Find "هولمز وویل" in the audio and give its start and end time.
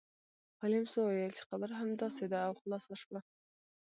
0.59-1.31